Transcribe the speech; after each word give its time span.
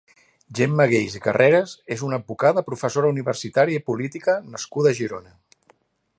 Gemma 0.59 0.87
Geis 0.93 1.17
i 1.19 1.21
Carreras 1.25 1.75
és 1.97 2.03
una 2.09 2.19
advocada, 2.21 2.65
professora 2.71 3.13
universitària 3.17 3.83
i 3.83 3.87
política 3.93 4.39
nascuda 4.57 4.95
a 4.95 5.01
Girona. 5.03 5.37